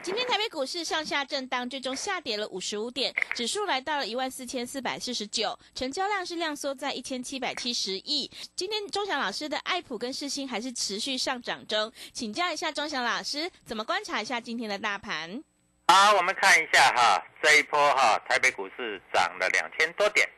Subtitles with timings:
[0.00, 8.28] 今天台北股市上下震荡，最终下跌了五十五点，指数来到了一万四千四百四十九，成交量是量缩在一千七百七十亿。
[8.56, 15.42] 今天钟祥老师的爱普跟世新还是持续上涨中，请教一下钟祥老师，怎么观察一下今天的大盘？
[15.86, 20.28] 好，我们看一下哈，这一波哈，台北股市涨了两千多点，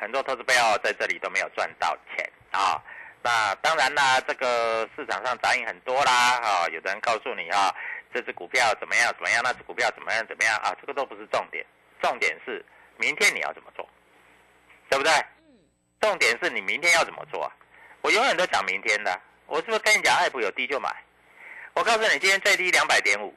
[0.00, 2.82] 很多投资朋友在这里都没有赚到钱啊。
[3.22, 7.72] 那当然啦，这个市场上杂音很多啦，哈，有的人告诉你啊。
[8.14, 9.12] 这只股票怎么样？
[9.14, 9.42] 怎么样？
[9.42, 10.24] 那只股票怎么样？
[10.28, 10.72] 怎么样啊？
[10.80, 11.66] 这个都不是重点，
[12.00, 12.64] 重点是
[12.96, 13.84] 明天你要怎么做，
[14.88, 15.12] 对不对？
[16.00, 17.50] 重点是你明天要怎么做啊？
[18.02, 19.20] 我永远都讲明天的。
[19.46, 20.94] 我是不是跟你讲，爱普有低就买？
[21.74, 23.34] 我告诉你，今天最低两百点五。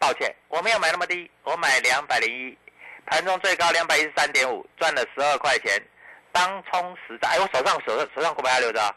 [0.00, 2.58] 抱歉，我没有买那么低，我买两百零一。
[3.06, 5.80] 盘中最高两百一十三点五，赚了十二块钱。
[6.32, 8.94] 当冲十张，哎，我手上手手上股票留着，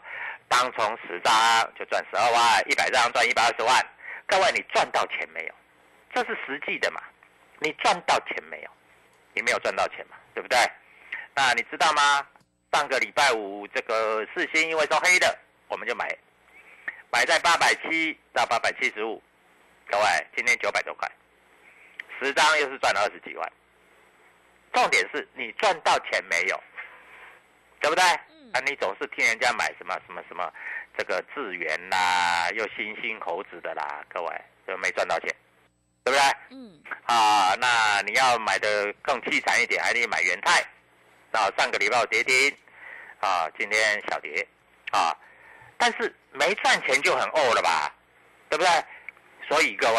[0.48, 1.32] 当冲十张
[1.78, 3.86] 就赚十二万，一百张赚一百二十万。
[4.34, 5.54] 各位，你赚到钱没有？
[6.12, 7.00] 这是实际的嘛？
[7.60, 8.70] 你赚到钱没有？
[9.32, 10.16] 你没有赚到钱嘛？
[10.34, 10.58] 对不对？
[11.36, 12.26] 那你知道吗？
[12.72, 16.08] 上个礼拜五这个四星因为收黑的，我们就买，
[17.12, 19.22] 买在八百七到八百七十五。
[19.88, 20.04] 各位，
[20.34, 21.08] 今天九百多块，
[22.18, 23.52] 十张又是赚了二十几万。
[24.72, 26.60] 重点是你赚到钱没有？
[27.78, 28.02] 对不对？
[28.04, 30.52] 啊，你总是听人家买什么什么什么。
[30.96, 35.34] 这个智源啦，又星星猴子的啦，各位就没赚到钱，
[36.04, 36.20] 对不对？
[36.50, 36.82] 嗯。
[37.06, 40.60] 啊，那你要买的更凄惨一点，还得买元泰。
[41.32, 42.56] 啊，上个礼拜跌停，
[43.20, 44.46] 啊，今天小跌，
[44.92, 45.12] 啊，
[45.76, 47.92] 但是没赚钱就很呕了吧，
[48.48, 48.70] 对不对？
[49.48, 49.98] 所以各位，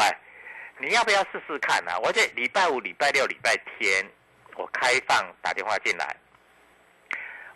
[0.77, 1.91] 你要不要试试看呢？
[1.99, 4.09] 我这礼拜五、礼拜六、礼拜天，
[4.55, 6.15] 我开放打电话进来，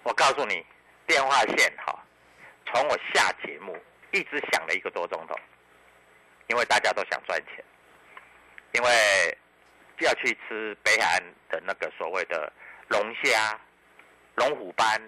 [0.03, 0.65] 我告诉你，
[1.07, 1.88] 电话线哈。
[2.71, 3.77] 从我下节目
[4.11, 5.35] 一直想了一个多钟头，
[6.47, 7.63] 因为大家都想赚钱，
[8.73, 9.37] 因为
[9.99, 12.51] 要去吃北海岸的那个所谓的
[12.87, 13.59] 龙虾、
[14.35, 15.01] 龙虎斑、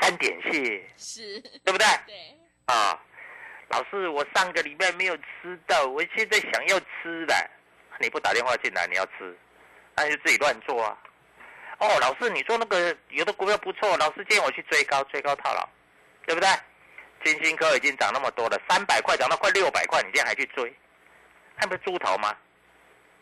[0.00, 1.86] 三点蟹，是，对不对？
[2.06, 2.14] 对。
[2.66, 3.00] 啊，
[3.68, 7.50] 老师，我上个礼拜没有吃到，我现在想要吃的，
[7.98, 9.36] 你不打电话进来，你要吃，
[9.96, 10.96] 那就自己乱做啊。
[11.78, 15.68] 哦，老师，你说那个有的股票不错，老师建议我去追高，追高套牢，
[16.28, 16.48] 对不对？
[17.24, 20.70] 金星科已经涨那么多了，三百块涨到快六百块，你现在还去追，
[21.56, 22.36] 那不是猪头吗？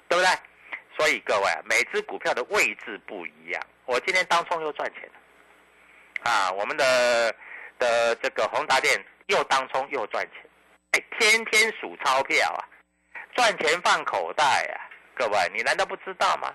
[0.09, 0.31] 对不对？
[0.99, 3.63] 所以各位，每只股票的位置不一样。
[3.85, 7.33] 我今天当冲又赚钱了，啊，我们的
[7.79, 10.43] 的这个宏达电又当冲又赚钱，
[10.91, 12.67] 哎，天天数钞票啊，
[13.37, 14.83] 赚钱放口袋啊，
[15.15, 16.53] 各位，你难道不知道吗？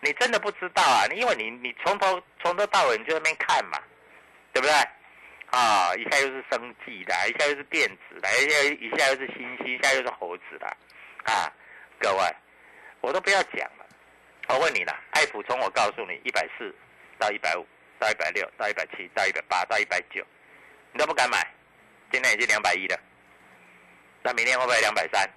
[0.00, 1.04] 你真的不知道啊？
[1.12, 3.78] 因为你你从头从头到尾你就在那边看嘛，
[4.52, 4.74] 对不对？
[5.50, 10.66] 啊，一下又是生计的，一下又是电子的，一下一下又是星星，一下又是猴子的，
[11.24, 11.52] 啊，
[12.00, 12.36] 各位，
[13.00, 13.86] 我都不要讲了。
[14.48, 16.74] 我问你了，爱普从我告诉你，一百四
[17.18, 17.64] 到一百五，
[18.00, 20.26] 到一百六，到一百七，到一百八，到一百九，
[20.92, 21.38] 你都不敢买，
[22.10, 22.98] 今天已经两百一了，
[24.22, 25.30] 那明天会不会两百三？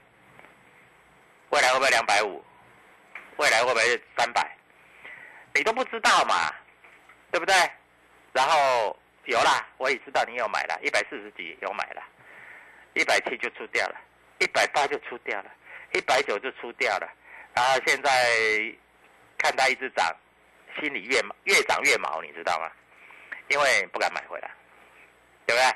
[1.52, 2.44] 未来会不会两百五？
[3.38, 4.58] 未来会不会三百？
[5.54, 6.52] 你都不知道嘛，
[7.32, 7.54] 对不对？
[8.34, 8.98] 然后。
[9.28, 12.02] 有啦，我也知道你有买了，一百四十几有买了，
[12.94, 13.96] 一百七就出掉了，
[14.40, 15.52] 一百八就出掉了，
[15.92, 17.12] 一百九就出掉了，
[17.54, 18.10] 然后现在
[19.38, 20.16] 看它一直涨，
[20.80, 22.72] 心里越越涨越毛，你知道吗？
[23.50, 24.50] 因为不敢买回来，
[25.46, 25.76] 对不对？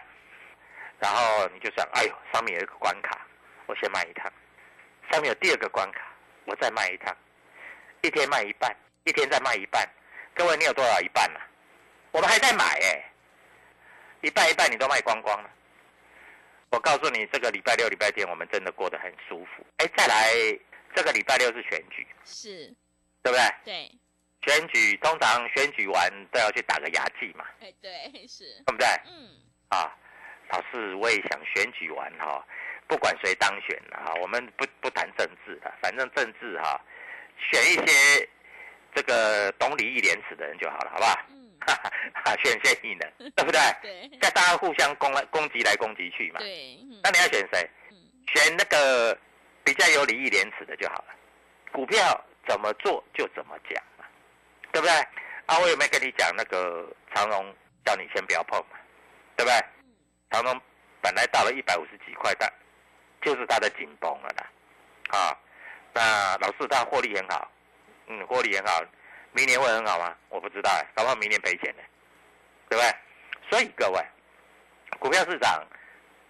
[1.00, 3.19] 然后你就想，哎呦，上面有一个关卡，
[3.65, 4.31] 我先卖一趟，
[5.12, 6.00] 上面有第二个关卡，
[6.45, 7.13] 我再卖一趟，
[8.01, 9.86] 一天卖一半，一天再卖一半，
[10.33, 11.39] 各位你有多少一半呢？
[12.12, 13.11] 我们还在买哎。
[14.21, 15.50] 一半一半，你都卖光光了。
[16.69, 19.65] 我告诉你，这个礼拜六、礼拜天，我们真的过得很舒服。
[19.77, 20.31] 哎，再来，
[20.95, 22.73] 这个礼拜六是选举，是，
[23.23, 23.53] 对不对？
[23.65, 23.91] 对。
[24.44, 27.45] 选举通常选举完都要去打个牙祭嘛。
[27.59, 28.45] 哎，对，是。
[28.65, 28.88] 对不对？
[29.06, 29.29] 嗯。
[29.69, 29.95] 啊，
[30.50, 32.44] 老师，我也想选举完哈，
[32.88, 36.79] 不管谁当选啊，我们不不谈政治的，反正政治哈，
[37.38, 38.29] 选一些
[38.95, 41.19] 这个懂礼义廉耻的人就好了，好不好？
[41.29, 41.74] 嗯，哈
[42.25, 43.60] 哈，选谁赢的，对不对？
[43.81, 46.40] 对在大家互相攻来攻击来攻击去嘛。
[46.40, 47.69] 对，嗯那你要选谁？
[47.92, 47.98] 嗯
[48.34, 49.18] 选那个
[49.63, 51.06] 比较有礼义廉耻的就好了。
[51.72, 52.00] 股票
[52.48, 54.06] 怎么做就怎么讲嘛，
[54.72, 54.94] 对不对？
[55.48, 57.54] 啊，我有没有跟你讲那个长荣
[57.86, 58.78] 叫你先不要碰嘛，
[59.36, 59.60] 对不对？
[60.31, 60.62] 长荣
[61.02, 62.52] 本来到了一百五十几块，但
[63.22, 64.50] 就是它的紧绷了啦。
[65.10, 65.38] 啊，
[65.94, 67.52] 那老师他获利很好，
[68.08, 68.81] 嗯，获利很好，
[69.33, 70.16] 明年会很好吗？
[70.30, 71.83] 我不知道哎，搞不好明年赔钱呢，
[72.69, 72.95] 对不对？
[73.50, 74.06] 所以各位，
[75.00, 75.66] 股票市场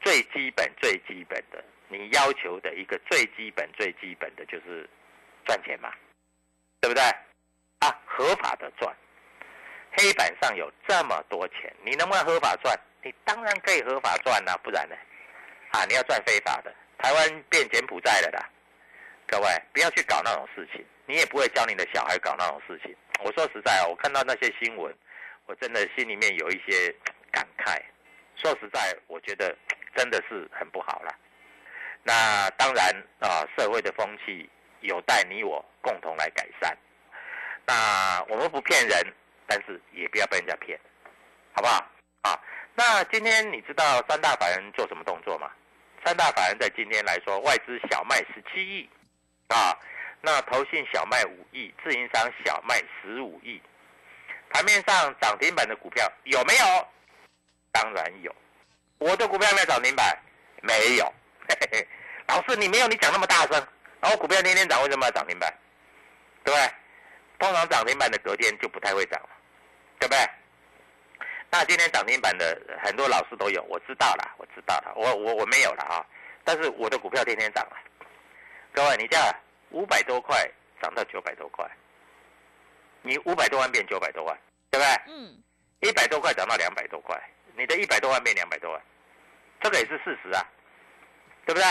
[0.01, 4.89] 最基本、最基本的，你要求的一个最基本、最基本的就是
[5.45, 5.91] 赚钱嘛，
[6.79, 7.03] 对不对？
[7.79, 8.95] 啊，合法的赚，
[9.97, 12.79] 黑板上有这么多钱，你能不能合法赚？
[13.03, 14.95] 你当然可以合法赚啦、不然呢？
[15.71, 18.49] 啊，你要赚非法的，台湾变柬埔寨了啦！
[19.25, 22.95] 各位不要去搞那种事情，你也不会教你的小孩搞那种事情。
[23.19, 24.95] 我说实在啊，我看到那些新闻，
[25.45, 26.89] 我真的心里面有一些
[27.29, 27.77] 感慨。
[28.37, 29.53] 说实在，我觉得
[29.93, 31.13] 真的是很不好了。
[32.03, 34.49] 那当然啊，社会的风气
[34.79, 36.75] 有待你我共同来改善。
[37.65, 39.13] 那我们不骗人，
[39.45, 40.79] 但是也不要被人家骗，
[41.51, 41.85] 好不好？
[42.21, 42.39] 啊，
[42.73, 45.51] 那今天你知道三大法人做什么动作吗？
[46.05, 48.89] 三大法人在今天来说，外资小卖十七亿，
[49.49, 49.77] 啊，
[50.21, 53.61] 那投信小卖五亿，自营商小卖十五亿。
[54.51, 56.87] 盘面上涨停板的股票有没有？
[57.71, 58.33] 当然有。
[58.99, 60.17] 我的股票有没有涨停板？
[60.61, 61.05] 没有。
[61.49, 61.87] 嘿嘿，
[62.27, 63.67] 老师你没有，你讲那么大声。
[63.99, 65.51] 然后股票天天涨，为什么要涨停板？
[66.43, 66.73] 对不对？
[67.39, 69.29] 通常涨停板的隔天就不太会涨了，
[69.99, 70.29] 对不对？
[71.49, 76.05] 那今天涨停板的很多老师都有，我知道了，我知道了，我我我没有了啊。
[76.43, 77.77] 但是我的股票天天涨了，
[78.73, 79.35] 各位，你这样
[79.71, 80.49] 五百多块
[80.81, 81.69] 涨到九百多块，
[83.01, 84.37] 你五百多万变九百多万，
[84.69, 85.13] 对不对？
[85.13, 85.41] 嗯，
[85.81, 87.19] 一百多块涨到两百多块，
[87.55, 88.81] 你的一百多万变两百多万，
[89.61, 90.45] 这个也是事实啊，
[91.45, 91.63] 对不对？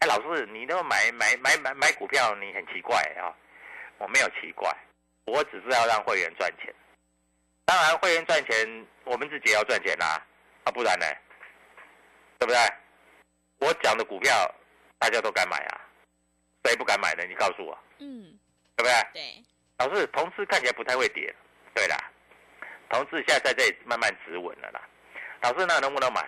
[0.00, 3.32] 哎，老师，你都买买买买买股票，你很奇怪啊、
[3.98, 4.70] 我没有奇怪，
[5.24, 6.74] 我只是要让会员赚钱。
[7.64, 10.20] 当然，会员赚钱，我们自己也要赚钱啦、
[10.64, 11.06] 啊，不然呢？
[12.38, 12.58] 对不对？
[13.60, 14.54] 我讲的股票，
[14.98, 15.80] 大家都敢买啊，
[16.64, 17.24] 谁不敢买呢？
[17.28, 18.38] 你告诉我，嗯，
[18.76, 18.92] 对不对？
[19.12, 19.44] 对，
[19.78, 21.34] 老师，同志看起来不太会跌，
[21.74, 21.96] 对啦，
[22.88, 24.80] 同志现在在这里慢慢止稳了啦。
[25.42, 26.24] 老师，那能不能买？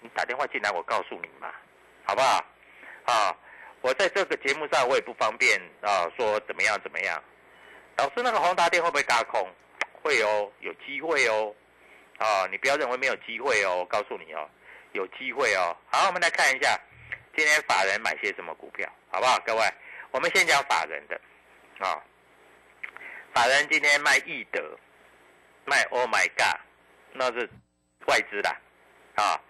[0.00, 1.52] 你打电话进来，我告诉你嘛，
[2.04, 2.44] 好不好？
[3.04, 3.36] 啊，
[3.80, 7.22] 我在这个节目上我也不方便啊，说怎么样怎么样。
[7.96, 9.48] 老师，那个宏达电会不会嘎空？
[10.02, 11.54] 会哦，有机会哦。
[12.18, 14.48] 啊，你不要认为没有机会哦，我告诉你哦，
[14.92, 15.76] 有机会哦。
[15.90, 16.78] 好，我们来看一下
[17.34, 19.38] 今天法人买些什么股票，好不好？
[19.46, 19.62] 各位，
[20.10, 21.20] 我们先讲法人的
[21.78, 22.02] 啊。
[23.32, 24.78] 法人今天卖易德，
[25.64, 26.60] 卖 Oh my God，
[27.12, 27.48] 那是
[28.06, 28.50] 外资的
[29.14, 29.40] 啊。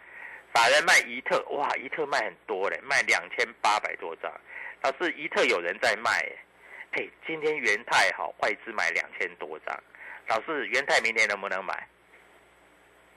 [0.55, 4.31] 法人卖怡特，哇，怡特卖很多嘞，卖两千八百多张。
[4.83, 6.39] 老师，怡特有人在卖耶，
[6.93, 9.83] 哎，今天元泰好，外资买两千多张。
[10.29, 11.89] 老师，元泰明天能不能买？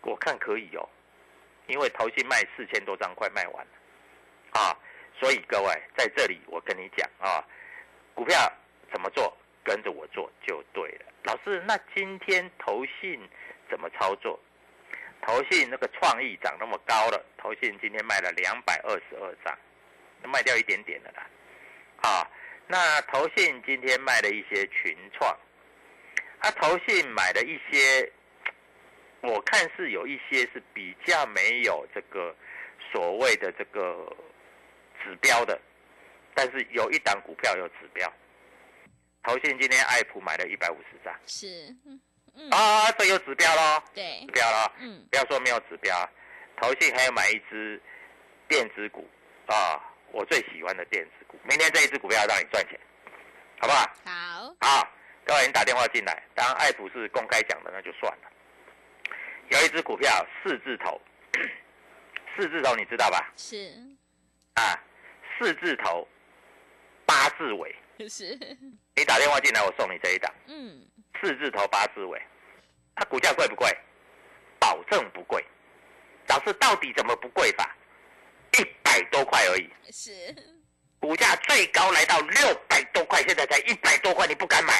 [0.01, 0.89] 我看可以哦，
[1.68, 3.71] 因为投信卖四千多张，快卖完了
[4.60, 4.75] 啊。
[5.18, 7.44] 所以各位在这里，我跟你讲啊，
[8.13, 8.38] 股票
[8.92, 11.06] 怎么做，跟着我做就对了。
[11.24, 13.21] 老师，那今天投信
[13.69, 14.38] 怎么操作？
[15.21, 19.57] 投信那个创意涨那么高了，投信今天卖了两百二十二张，
[20.30, 21.28] 卖掉一点点了啦。
[22.04, 22.28] 啊，
[22.68, 25.35] 那投信今天卖了一些群创，
[26.40, 28.12] 啊，投信买了一些，
[29.21, 32.35] 我看是有一些是比较没有这个
[32.92, 34.16] 所谓的这个
[35.06, 35.57] 指标的，
[36.33, 38.12] 但是有一档股票有指标。
[39.24, 41.74] 投信今天爱普买了一百五十张，是，
[42.52, 44.71] 啊，这有指标喽，对指，标喽。
[44.80, 46.09] 嗯，不要说没有指标，
[46.62, 47.81] 投信还有买一只
[48.47, 49.07] 电子股
[49.47, 49.81] 啊，
[50.12, 51.40] 我最喜欢的电子股。
[51.44, 52.80] 明天这一只股票让你赚钱，
[53.59, 53.90] 好不好？
[54.06, 54.92] 好，好，
[55.26, 58.31] 各位，你打电话进来，当然爱普是公开讲的，那就算了。
[59.50, 61.02] 有一只股票四字头，
[62.35, 63.31] 四字头你知道吧？
[63.35, 63.74] 是，
[64.54, 64.78] 啊，
[65.37, 66.07] 四字头，
[67.06, 67.75] 八字尾。
[68.09, 68.37] 是，
[68.95, 70.85] 你打电话进来，我送你这一档嗯，
[71.21, 72.21] 四字头八字尾。
[72.95, 73.69] 它股价贵不贵？
[74.59, 75.44] 保证不贵。
[76.27, 77.75] 老师到底怎么不贵法？
[78.57, 80.11] 一百多块而已，是，
[80.99, 84.73] 股价最高来到六百多块，现在才一百多块，你不敢买？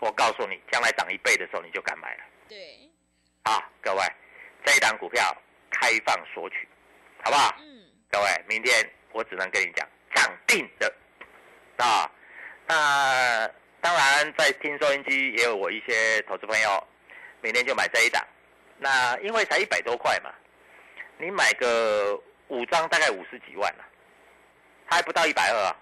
[0.00, 2.24] 我告诉你，将来涨一倍的时候你就敢买了。
[2.48, 2.90] 对，
[3.44, 4.00] 好，各位，
[4.64, 5.22] 这一档股票
[5.70, 6.66] 开放索取，
[7.22, 7.54] 好不好？
[7.60, 10.92] 嗯，各位，明天我只能跟你讲涨定的
[11.78, 12.10] 啊。
[12.66, 13.48] 那
[13.80, 16.86] 当然在听收音机也有我一些投资朋友，
[17.40, 18.22] 每天就买这一档。
[18.78, 20.30] 那因为才一百多块嘛，
[21.18, 23.84] 你买个五张大概五十几万了，
[24.86, 25.76] 还不到一百二啊。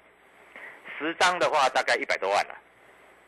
[0.99, 2.57] 十张的话大概一百多万了。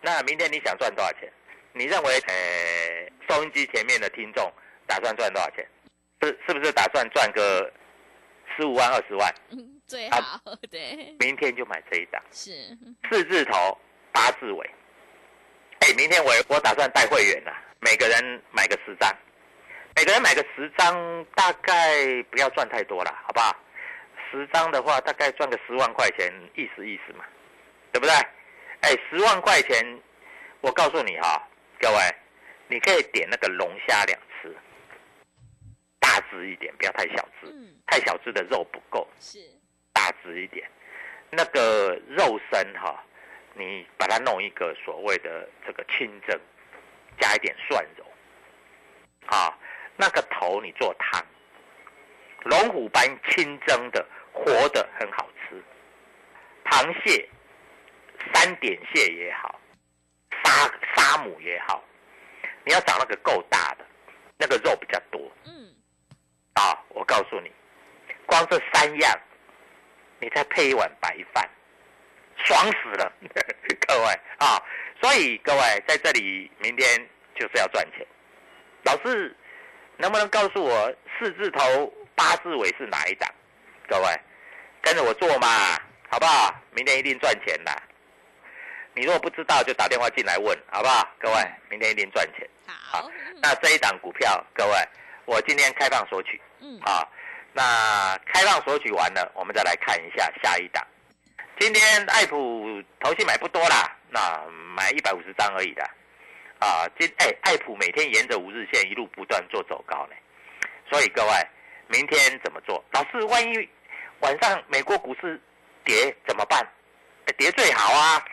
[0.01, 1.33] 那明天你想赚多少钱？
[1.73, 4.53] 你认为呃收音机前面的听众
[4.87, 5.67] 打算赚多少钱？
[6.21, 7.73] 是是不是打算赚个
[8.57, 9.35] 十五万二十万？
[9.85, 11.15] 嗯，最好对。
[11.21, 12.51] 明天就买这一档，是
[13.11, 13.79] 四字头
[14.13, 14.71] 八字尾。
[15.81, 19.15] 哎，明天我我打算带会员了，每个人买个十张，
[19.95, 23.55] 每个人买个十张，大概不要赚太多了，好不好？
[24.31, 27.25] 十张的话，大概赚个十万块钱，意思意思嘛，
[27.93, 28.15] 对不对？
[28.81, 30.01] 哎，十万块钱，
[30.61, 31.47] 我告诉你哈，
[31.79, 31.97] 各位，
[32.69, 34.57] 你可以点那个龙虾两吃，
[36.01, 39.39] 大只一点，不要太小只，嗯太小只的肉不够，是
[39.95, 40.71] 大只一点。
[41.31, 43.03] 那个肉身哈，
[43.55, 46.39] 你把它弄一个所谓的这个清蒸，
[47.19, 48.07] 加一点蒜蓉，
[49.27, 49.59] 啊，
[49.97, 51.25] 那个头你做汤，
[52.45, 55.61] 龙虎斑清蒸的活的很好吃，
[56.65, 57.29] 螃蟹、
[58.33, 59.59] 三点蟹也好，
[60.45, 61.83] 沙沙母也好，
[62.65, 63.85] 你要找那个够大的，
[64.37, 65.75] 那个肉比较多嗯
[66.55, 66.79] 啊。
[66.91, 67.51] 我告诉你，
[68.25, 69.21] 光这三样，
[70.25, 71.47] 你再配一碗白饭，
[72.47, 73.13] 爽死了，
[73.87, 74.07] 各位
[74.39, 74.57] 啊！
[75.03, 76.89] 所以各位在这里，明天
[77.35, 78.07] 就是要赚钱。
[78.85, 79.37] 老师，
[79.99, 83.31] 能不能告诉我四字头八字尾是哪一档？
[83.87, 84.19] 各位，
[84.81, 85.47] 跟着我做嘛，
[86.09, 86.55] 好不好？
[86.71, 87.83] 明天一定赚钱的。
[88.95, 91.07] 你如果不知道，就打电话进来问，好不好？
[91.19, 91.37] 各位，
[91.69, 92.49] 明天一定赚钱。
[92.67, 93.11] 好，
[93.43, 94.73] 那这一档股票，各位，
[95.27, 97.07] 我今天开放索取嗯啊。
[97.57, 100.85] 那开放索取完了，我们再来看一下下一档。
[101.61, 104.45] 今天爱普投信买不多啦，那
[104.75, 105.83] 买一百五十张而已的。
[106.59, 110.17] 啊，今哎，爱普每天沿着五日线一路不断做走高呢，
[110.91, 111.31] 所以各位，
[111.87, 112.85] 明天怎么做？
[112.91, 113.69] 老师，万一
[114.21, 115.41] 晚上美国股市
[115.85, 116.67] 跌怎么办？
[117.39, 118.25] 跌最好啊！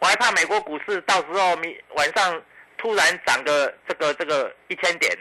[0.00, 2.42] 我还怕美国股市到时候明晚上
[2.76, 5.16] 突然涨个这个这个一千点，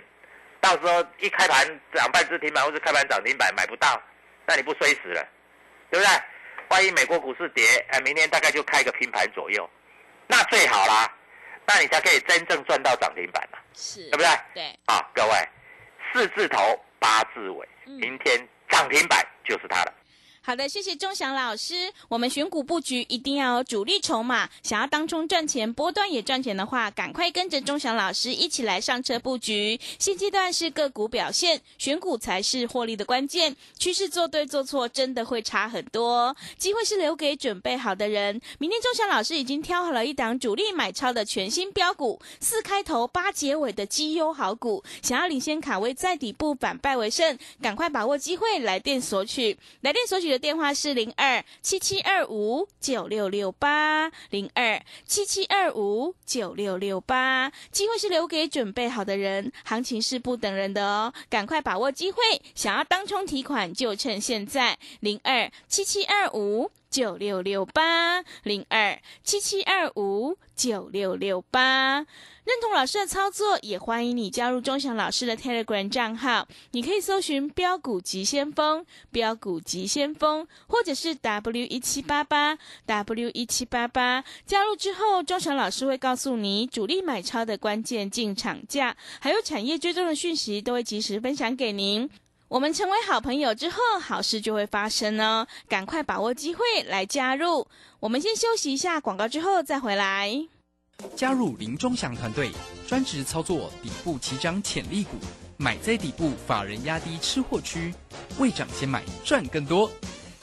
[0.67, 4.01] 到时候一开盘涨半只停板或是开盘涨停板买不到，
[4.45, 5.25] 那你不衰死了，
[5.89, 6.21] 对不对？
[6.67, 9.69] 万一美国股市跌，哎，明天大概就开个平盘左右，
[10.27, 11.09] 那最好啦，
[11.65, 14.27] 那你才可以真正赚到涨停板嘛，是对不对？
[14.53, 15.49] 对，啊，各位，
[16.11, 19.93] 四字头八字尾，嗯明天涨停板就是它了。
[20.47, 21.91] 好的，谢谢钟祥老师。
[22.07, 29.77] 我们选股布局一定要有主力筹码，想要当中赚钱、波段也赚钱的话，赶快跟着钟祥老师一起来上车布局。
[29.99, 33.53] 现阶段是个股表现，选股才是获利的关键。
[33.77, 36.33] 趋势做对做错，真的会差很多。
[36.57, 38.39] 机会是留给准备好的人。
[38.57, 49.57] 明天钟祥老师已经挑好了一档主力买超的全新标股，四开头八结尾的绩优好股，想要领先卡位在底部反败为胜，赶快把握机会，来电索取。
[49.81, 57.51] 来电索取的电话是零二七七二五九六六八零二七七二五九六六八。
[57.71, 62.17] 机会是留给准备好的人，行情是不等人的哦，赶快把握机会。
[62.53, 66.69] 想要当冲提款就趁现在，零二七七二五。
[66.89, 72.07] 九六六八零二七七二五九六六八，
[72.47, 76.47] 认同老师的操作，也欢迎你加入钟祥老师的 Telegram 账号。
[76.71, 84.23] 你可以搜寻“标股急先锋”、“标股急先锋”，或者是 W 一七八八 W 一七八八。
[84.45, 92.09] 加入之后，钟祥老师会告诉你主力买超的关键进场价，还有产业追踪的讯息，都会及时分享给您。
[92.47, 95.45] 我们成为好朋友之后，好事就会发生哦！
[95.67, 97.67] 赶快把握机会来加入。
[97.99, 100.47] 我们先休息一下广告，之后再回来。
[101.15, 102.51] 加入林忠祥团队，
[102.87, 105.17] 专职操作底部起涨潜力股，
[105.57, 107.93] 买在底部，法人压低吃货区，
[108.39, 109.89] 未涨先买赚更多。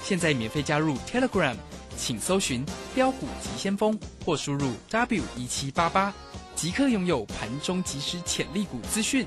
[0.02, 1.56] 现在免费加入 Telegram，
[1.96, 6.12] 请搜寻“标股急先锋”或输入 W 一七八八，
[6.54, 9.26] 即刻拥有盘中即时潜力股资讯。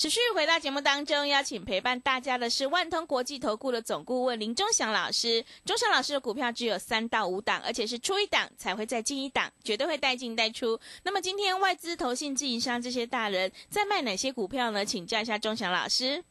[0.00, 5.44] 持续回到节目当中，邀请陪伴大家的是万通国际投顾的总顾问林忠祥老师。
[5.66, 10.80] 忠祥老师的股票只有三到五档，而且是出一档才会再进一档，绝对会带进带出。
[11.02, 14.86] 那么今天外资、投信、自营商这些大人在卖哪些股票呢？
[14.86, 16.24] 请教一下忠祥老师。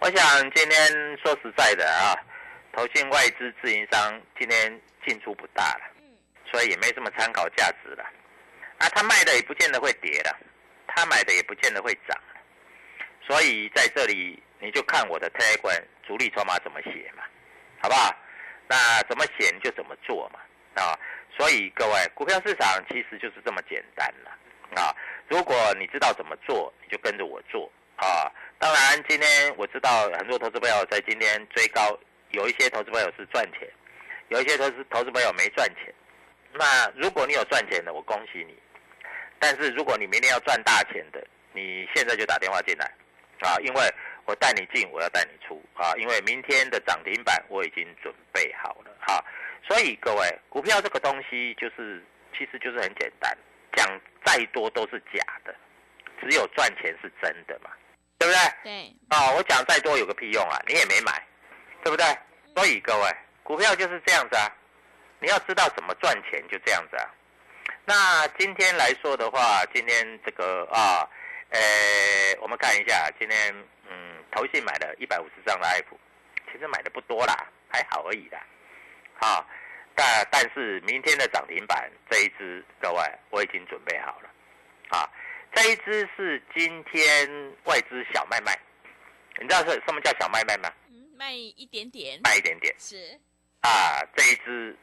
[0.00, 0.88] 我想今天
[1.22, 2.18] 说实在的啊，
[2.74, 5.84] 投信、外资、自营商今天进出不大了，
[6.50, 8.02] 所以也没什么参考价值了。
[8.78, 10.36] 啊，他卖的也不见得会跌了，
[10.88, 12.18] 他买的也不见得会涨。
[13.26, 17.22] 所以在这里你就看我的 t a g 主力筹码怎么写嘛，
[17.80, 18.14] 好不好？
[18.68, 20.40] 那怎么写就怎么做嘛，
[20.82, 20.98] 啊！
[21.36, 24.30] 所以各位，股票市场其实就是这么简单了
[24.80, 24.94] 啊！
[25.28, 28.30] 如果你知道怎么做，你就跟着我做啊！
[28.58, 31.98] 当然，今天我知道很多投资朋友在今天追高，
[32.30, 33.68] 有一些投资朋友是赚钱，
[34.28, 35.92] 有一些投资投资朋友没赚钱。
[36.54, 38.54] 那如果你有赚钱的，我恭喜你；
[39.38, 42.90] 但是如果你明天要赚大钱的，你现在就打电话进来。
[43.42, 43.94] 啊，因为
[44.24, 45.92] 我带你进，我要带你出啊！
[45.96, 49.22] 因为明天的涨停板我已经准备好了哈，
[49.66, 53.36] 所以各位，股票这个东西就是，其实就是很简单，
[53.74, 55.54] 讲再多都是假的，
[56.20, 57.70] 只有赚钱是真的嘛，
[58.18, 58.40] 对不对？
[58.62, 58.96] 对。
[59.08, 61.20] 啊，我讲再多有个屁用啊，你也没买，
[61.82, 62.06] 对不对？
[62.54, 63.10] 所以各位，
[63.42, 64.46] 股票就是这样子啊，
[65.18, 67.10] 你要知道怎么赚钱，就这样子啊。
[67.84, 71.00] 那今天来说的话，今天这个啊。
[71.02, 71.21] 呃，
[72.40, 73.54] 我们看一下，今天
[73.88, 75.98] 嗯，投信买了一百五十张的爱普，
[76.50, 77.34] 其实买的不多啦，
[77.68, 78.44] 还好而已啦。
[79.20, 79.46] 好，
[79.94, 84.30] 但但是明天的涨停板这一支，各位我已经准备好了。
[84.88, 85.08] 啊，
[85.54, 88.58] 这一只是今天外资小卖卖，
[89.40, 90.70] 你知道是什么叫小卖卖吗？
[90.88, 93.18] 嗯，卖一点点，卖一点点是。
[93.60, 94.76] 啊，这一支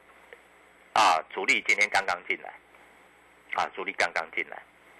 [0.94, 2.52] 啊，主力今天刚刚进来，
[3.54, 4.56] 啊，主力刚刚进来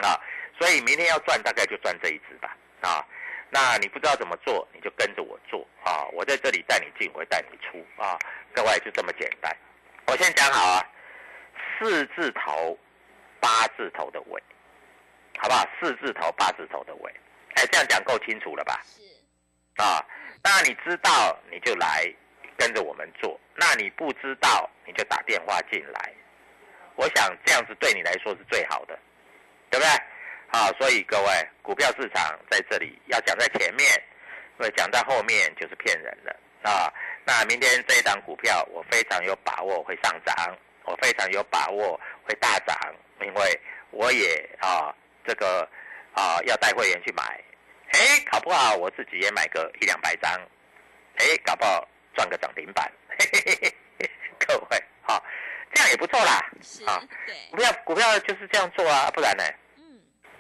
[0.06, 0.20] 啊。
[0.60, 3.02] 所以明天要赚，大概就赚这一只吧，啊，
[3.48, 8.18] 那你不知道怎么做，你就跟着我做啊，我在这里带你进，我会带你出啊，
[8.54, 9.56] 各位就这么简单。
[10.06, 10.86] 我先讲好啊，
[11.78, 12.78] 四字头，
[13.40, 14.42] 八字头的尾，
[15.38, 15.66] 好不好？
[15.80, 17.10] 四字头，八字头的尾，
[17.54, 18.82] 哎，这样讲够清楚了吧？
[18.84, 19.00] 是。
[19.82, 20.04] 啊，
[20.44, 22.04] 那你知道你就来
[22.58, 26.12] 跟着我们做，那你不知道你就打电话进来，
[26.96, 28.98] 我想这样子对你来说是最好的，
[29.70, 29.90] 对不对？
[30.52, 33.88] 好，所以各位，股票市场在这里要讲在前面，
[34.58, 36.36] 因为讲在后面就是骗人的
[36.68, 36.92] 啊。
[37.24, 40.34] 那明天这一档股票，我非常有把握会上涨，
[40.84, 42.76] 我非常有把握会大涨，
[43.20, 43.60] 因为
[43.92, 44.92] 我也啊
[45.24, 45.68] 这个
[46.14, 47.22] 啊要带会员去买，
[47.92, 50.32] 哎，搞不好我自己也买个一两百张，
[51.18, 55.24] 哎，搞不好赚个涨停板，嘿嘿嘿嘿各位，好，
[55.72, 56.44] 这样也不错啦，
[56.86, 56.98] 啊，
[57.52, 59.44] 股票股票就是这样做啊，不然呢？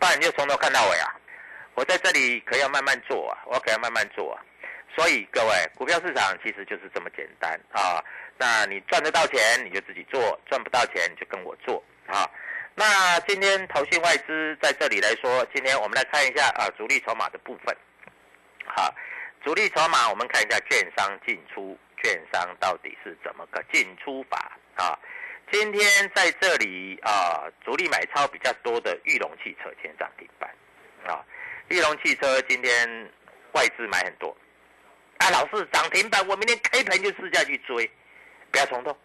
[0.00, 1.14] 不然你就从头看到尾啊！
[1.74, 4.40] 我在这里可要慢慢做啊，我可要慢慢做啊。
[4.96, 8.02] 所以各位，股票市场其实就是这么简单啊。
[8.38, 12.28] 那你赚得到钱，你就自己做；赚不到钱，你就跟我做啊。
[12.74, 17.76] 那今天投信外资在这里来说，今天我们来看一下啊，主力筹码的部分。
[18.64, 18.92] 好，
[19.44, 24.98] 主力筹码我们看一下券商进出，券商到底是怎么个进出法啊？
[25.52, 30.48] 今天在这里啊，主力买超比较多的玉龙汽车今天涨停板，
[31.06, 31.24] 啊，
[31.68, 33.10] 玉龙汽车今天
[33.52, 34.36] 外资买很多，
[35.18, 37.90] 啊，老是涨停板，我明天开盘就试下去追，
[38.52, 38.96] 不要冲动，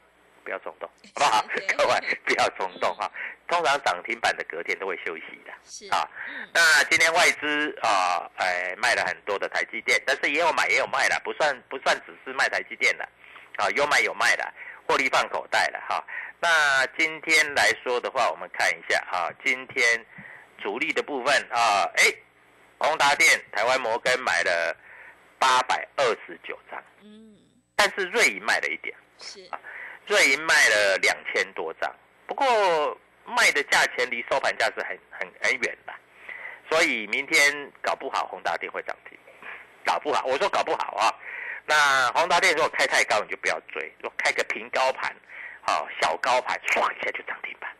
[0.44, 1.46] 不要冲动，好不好？
[1.78, 3.12] 各位不要冲动啊！
[3.48, 6.08] 通常涨停板的隔天都会休息的，是啊。
[6.54, 13.10] 那今天外资啊，哎，卖了很多的台积电，但是也有买也有卖的，不算不算只是卖台积电的，
[13.58, 14.54] 啊，有买有卖的，
[14.88, 16.04] 获利放口袋了哈。
[16.40, 20.06] 那今天来说的话，我们看一下哈，今天
[20.62, 22.04] 主力的部分啊，哎，
[22.78, 24.76] 宏达电、台湾摩根买了
[25.40, 27.36] 八百二十九张，嗯，
[27.76, 29.48] 但是瑞银卖了一点，是。
[29.50, 29.60] 啊，
[30.08, 31.92] 瑞银卖了两千多张，
[32.28, 32.46] 不过
[33.26, 35.94] 卖的价钱离收盘价是很很很远的，
[36.70, 39.18] 所以明天搞不好宏达电会涨停，
[39.84, 41.10] 搞不好，我说搞不好啊，
[41.66, 45.16] 那宏达电如果开太高，你就不要追，如果开个平高盘。
[45.68, 47.76] 好，小高盘唰一下就涨停板，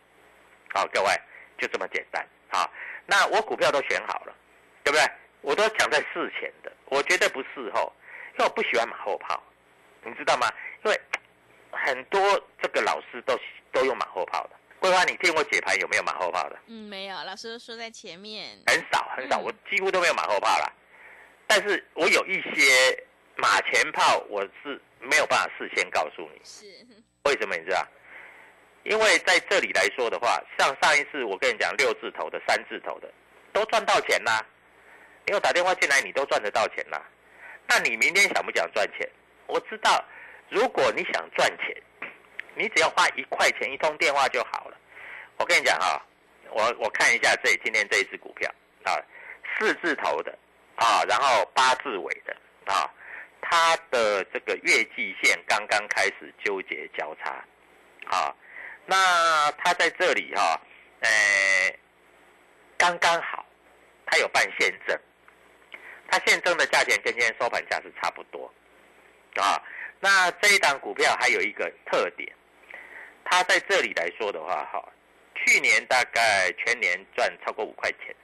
[0.74, 1.10] 好，各位
[1.56, 2.68] 就这么简单好，
[3.06, 4.34] 那我股票都选好了，
[4.82, 5.08] 对不对？
[5.40, 7.92] 我都讲在事前的，我绝对不事后，
[8.32, 9.40] 因为我不喜欢马后炮，
[10.02, 10.52] 你知道吗？
[10.84, 11.00] 因为
[11.70, 12.20] 很多
[12.60, 13.38] 这个老师都
[13.70, 14.56] 都用马后炮的。
[14.80, 16.58] 桂花，你听我解盘有没有马后炮的？
[16.66, 18.58] 嗯，没有，老师都说在前面。
[18.66, 20.72] 很少很少，我几乎都没有马后炮了。
[21.46, 23.04] 但是我有一些
[23.36, 26.66] 马前炮我是没有办法事先告诉你，是，
[27.24, 27.86] 为什么你知道？
[28.84, 33.12] 因为在这里来说的话，像上一次我跟你讲六字头的、三字头的，
[33.52, 34.44] 都赚到钱啦。
[35.26, 37.02] 你有打电话进来，你都赚得到钱啦。
[37.68, 39.08] 那你明天想不想赚钱？
[39.46, 40.04] 我知道，
[40.48, 41.82] 如果你想赚钱，
[42.54, 44.76] 你只要花一块钱一通电话就好了。
[45.36, 46.00] 我跟你讲哈，
[46.50, 48.48] 我我看一下这今天这一只股票
[48.84, 48.96] 啊，
[49.58, 50.30] 四字头的
[50.76, 52.36] 啊，然后八字尾的
[52.72, 52.88] 啊，
[53.40, 57.44] 它的这个月季线刚刚开始纠结交叉，
[58.06, 58.34] 啊。
[58.88, 60.60] 那它在这里哈，
[61.00, 61.10] 呃，
[62.78, 63.44] 刚刚好，
[64.06, 64.96] 它有办现证，
[66.08, 68.52] 它现证的价钱跟今天收盘价是差不多，
[69.34, 69.60] 啊，
[69.98, 72.32] 那这一档股票还有一个特点，
[73.24, 74.88] 它在这里来说的话哈，
[75.34, 78.14] 去年大概全年赚超过五块钱，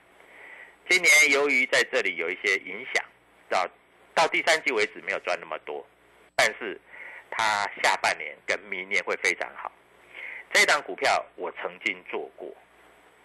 [0.89, 3.03] 今年由于在这里有一些影响，
[3.49, 3.67] 到
[4.13, 5.85] 到第三季为止没有赚那么多，
[6.35, 6.79] 但是
[7.31, 9.71] 它下半年跟明年会非常好。
[10.51, 12.47] 这档股票我曾经做过，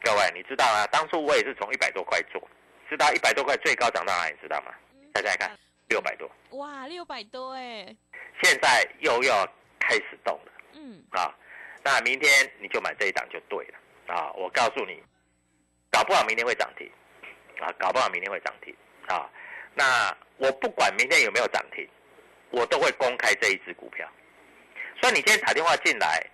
[0.03, 0.87] 各位你知道啊？
[0.87, 2.43] 当初我也是从一百多块做，
[2.89, 4.37] 知道一百多块最高涨到哪里？
[4.41, 4.73] 知道吗？
[5.13, 5.55] 大家看，
[5.89, 6.31] 六百多。
[6.51, 7.95] 哇，六百多哎！
[8.43, 9.47] 现在又要
[9.79, 10.53] 开始动了。
[10.73, 11.05] 嗯。
[11.11, 11.35] 啊，
[11.85, 14.33] 那明天你就买这一档就对了啊！
[14.33, 15.03] 我告诉你，
[15.91, 16.91] 搞不好明天会涨停
[17.61, 17.71] 啊！
[17.79, 18.75] 搞不好明天会涨停
[19.09, 19.29] 啊！
[19.75, 21.87] 那我不管明天有没有涨停，
[22.51, 24.09] 我都会公开这一只股票。
[25.01, 26.27] 所以你今天打电话进来。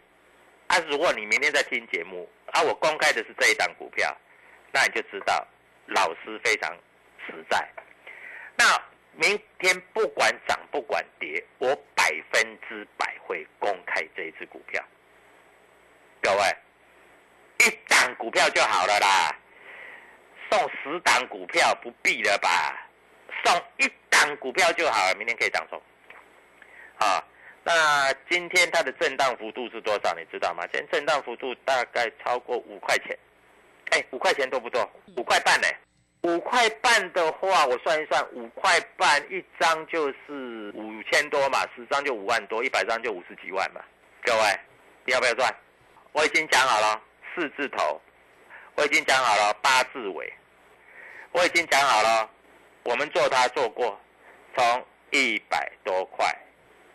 [0.66, 4.16] 啊，如果你明天在听节目，啊，我公开的是这一档股票，
[4.72, 5.46] 那你就知道
[5.88, 6.74] 老师非常
[7.26, 7.68] 实在。
[8.56, 8.64] 那
[9.12, 14.82] 明天不管涨不管跌，我百分之百会公开这一只股票。
[16.22, 16.56] 各位，
[17.58, 19.36] 一档股票就好了啦，
[20.50, 22.83] 送十档股票不必了吧？
[23.44, 25.80] 送一档股票就好了，明天可以涨送。
[26.98, 27.24] 啊。
[27.66, 30.14] 那今天它的震荡幅度是多少？
[30.14, 30.66] 你知道吗？
[30.70, 33.18] 今天震荡幅度大概超过五块钱，
[33.90, 34.86] 哎，五块钱多不多？
[35.16, 35.66] 五块半呢？
[36.24, 43.80] 五块半的话，我算一算，五块半一张就是五千多嘛，十张就五万多，一百张就五十几万嘛。
[44.22, 44.60] 各位，
[45.06, 45.50] 你要不要赚？
[46.12, 47.00] 我已经讲好了
[47.34, 47.98] 四字头，
[48.74, 50.30] 我已经讲好了八字尾，
[51.32, 52.30] 我已经讲好了，
[52.84, 54.00] 我们做它做过，
[54.56, 56.26] 从一百多块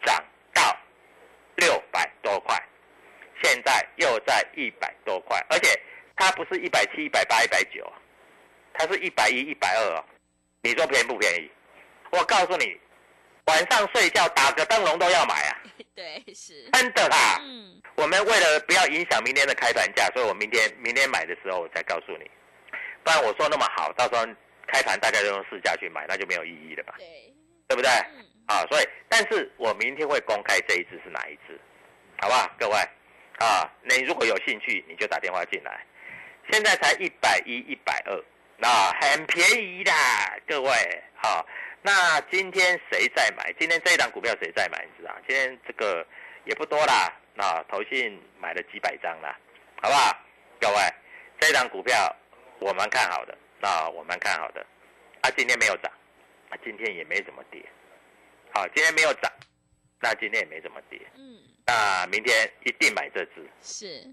[0.05, 0.23] 涨
[0.53, 0.75] 到。
[1.55, 2.57] 六百多块，
[3.43, 5.77] 现在又在一百多块，而且
[6.15, 7.85] 它不是一百七、一百八、一百九，
[8.73, 10.05] 它是一百一、一百二哦。
[10.61, 11.51] 你说便宜不便宜？
[12.11, 12.79] 我告诉你，
[13.47, 15.57] 晚上睡觉打个灯笼都要买啊。
[15.93, 17.41] 对，是真的啦。
[17.41, 22.31] 嗯，我们为了不要影响明天的开盘价，所以我明天明天买的时候我才告诉你，
[23.03, 24.25] 不然我说那么好，到时候
[24.71, 26.95] 开盘大家都用市价去买，那就没有意义了吧？
[26.97, 27.33] 对，
[27.67, 27.89] 对不对？
[28.47, 31.59] 啊，所以，但是我明天会公开这一支是哪一支，
[32.19, 32.75] 好不好，各位？
[33.39, 35.85] 啊，你如果有兴趣，你就打电话进来。
[36.51, 38.23] 现在才一百一、一百二，
[38.57, 38.67] 那
[38.99, 39.91] 很便宜的，
[40.47, 40.71] 各位。
[41.21, 41.45] 好，
[41.83, 43.53] 那今天谁在买？
[43.59, 44.83] 今天这一档股票谁在买？
[44.83, 45.15] 你知道？
[45.27, 46.05] 今天这个
[46.45, 49.37] 也不多啦，那投信买了几百张啦，
[49.81, 50.17] 好不好？
[50.59, 50.75] 各位，
[51.39, 52.13] 这一档股票
[52.59, 54.65] 我们看好的，那我蛮看好的，
[55.21, 55.91] 啊，今天没有涨，
[56.49, 57.63] 啊，今天也没怎么跌。
[58.53, 59.31] 好，今天没有涨，
[59.99, 60.99] 那今天也没怎么跌。
[61.15, 64.07] 嗯，那明天一定买这只，是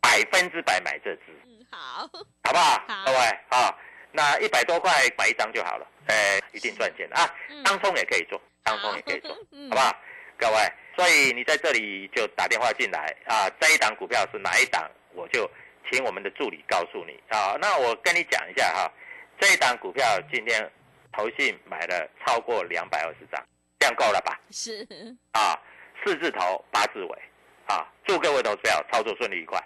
[0.00, 1.22] 百分之百买这只。
[1.46, 2.08] 嗯，好，
[2.44, 2.82] 好不好？
[2.88, 3.18] 好，各位，
[3.50, 3.78] 好，
[4.10, 5.86] 那一百多块买一张就好了。
[6.08, 7.24] 哎，一定赚钱啊！
[7.64, 9.30] 当冲也可以做，当冲也可以做，
[9.70, 9.96] 好不好？
[10.36, 15.48] 各位，所以你在这里就打电话进来啊，这一档股票是哪一档，我就
[15.90, 17.56] 请我们的助理告诉你啊。
[17.60, 18.92] 那我跟你讲一下哈，
[19.38, 20.70] 这一档股票今天
[21.12, 23.42] 投信买了超过两百二十张。
[23.78, 24.38] 这样够了吧？
[24.50, 24.86] 是
[25.32, 25.58] 啊，
[26.04, 27.18] 四字头八字尾
[27.66, 29.60] 啊，祝各位投资者操作顺利愉快。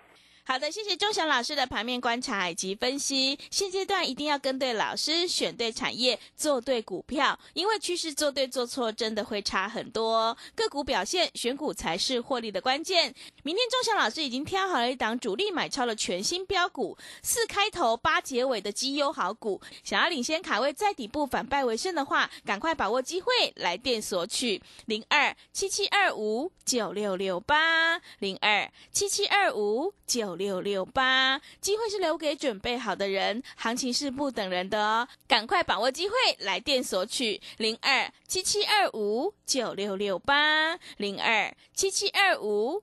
[0.48, 3.36] 好的，谢谢钟祥老师的盘面观察以及分析。
[3.50, 10.38] 现阶段一定要跟对老师，选对产业，做对股票，因为趋势做对做错真的会差很多。
[10.54, 13.12] 个股表现，选股才是获利的关键。
[13.42, 19.60] 明天钟祥老师已经挑好了一档主力买超的全新标股，四开头八结尾的绩优好股。
[19.82, 30.35] 想要领先卡位在底部反败为胜的话，赶快把握机会来电索取零二七七二五九六六八零二七七二五九。
[30.36, 37.40] 六六八，机会是留给准备好的人，行情是不等人的哦，赶快把握机会，来电索取。
[37.56, 40.78] 零二七七二五九六六八。
[40.98, 42.82] 零二七七二五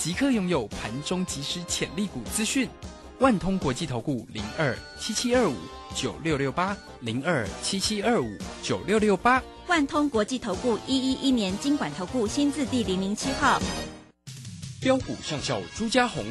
[0.00, 2.66] 即刻拥有盘中即时潜力股资讯，
[3.18, 5.54] 万通国际投顾零二七七二五
[5.94, 13.60] 九六六八零二七七二五九六六八，万通国际投顾一一一年经管投顾新字第零零七号。
[14.80, 16.24] 标股上校朱家红，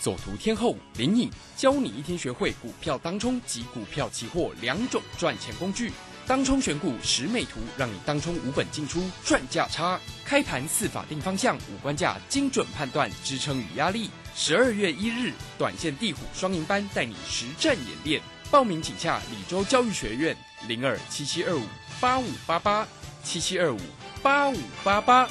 [0.00, 5.90] 走图天后林颖，教你一天学会股票当中及股票期货两种赚钱工具。
[6.26, 9.98] 当冲选股十美图，让你当冲无本进出赚价差。
[10.24, 14.10] 开盘四法定方向五关价，精准判断支撑与压力。
[14.34, 18.20] 十二月一日，短线地虎双赢班带你实战演练。
[18.50, 20.36] 报名请下李州教育学院
[20.66, 21.62] 零二七七二五
[22.00, 22.86] 八五八八
[23.22, 23.78] 七七二五
[24.22, 25.28] 八五八八。